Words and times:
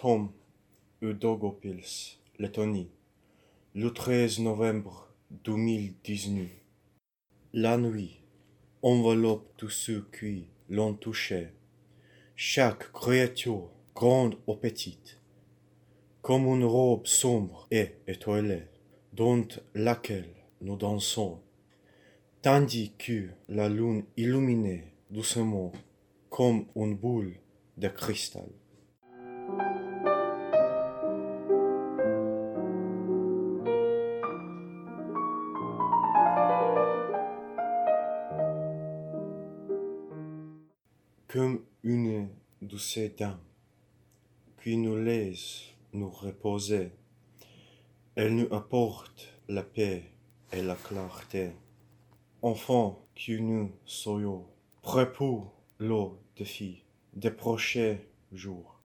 Tom 0.00 0.30
Udogopils, 1.02 2.16
Lettonie, 2.38 2.88
le 3.74 3.92
13 3.92 4.38
novembre 4.38 5.06
2019. 5.44 6.46
La 7.52 7.76
nuit 7.76 8.22
enveloppe 8.80 9.52
tous 9.58 9.68
ceux 9.68 10.08
qui 10.18 10.46
l'ont 10.70 10.94
touché, 10.94 11.48
chaque 12.34 12.90
créature, 12.92 13.68
grande 13.94 14.36
ou 14.46 14.54
petite, 14.54 15.20
comme 16.22 16.46
une 16.46 16.64
robe 16.64 17.06
sombre 17.06 17.68
et 17.70 17.96
étoilée, 18.06 18.68
dont 19.12 19.46
laquelle 19.74 20.34
nous 20.62 20.76
dansons, 20.76 21.42
tandis 22.40 22.94
que 22.96 23.28
la 23.50 23.68
lune 23.68 24.04
illuminait 24.16 24.94
doucement 25.10 25.72
comme 26.30 26.64
une 26.74 26.96
boule 26.96 27.34
de 27.76 27.88
cristal. 27.88 28.48
Comme 41.32 41.60
une 41.84 42.28
douce 42.60 42.98
dame 43.16 43.38
qui 44.60 44.76
nous 44.76 44.96
laisse 44.96 45.62
nous 45.92 46.10
reposer, 46.10 46.90
elle 48.16 48.34
nous 48.34 48.52
apporte 48.52 49.28
la 49.48 49.62
paix 49.62 50.02
et 50.52 50.60
la 50.60 50.74
clarté. 50.74 51.52
Enfant 52.42 53.06
que 53.14 53.38
nous 53.38 53.70
soyons 53.84 54.44
prêts 54.82 55.12
pour 55.12 55.52
le 55.78 56.06
défi 56.36 56.82
des 57.14 57.30
prochains 57.30 57.98
jours. 58.32 58.80